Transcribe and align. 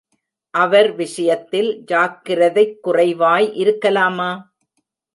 அவர் 0.53 0.89
விஷயத்தில் 0.95 1.83
ஜாக்ரதைக் 1.91 2.75
குறைவாய் 2.79 3.47
இருக்கலாமா? 3.63 4.31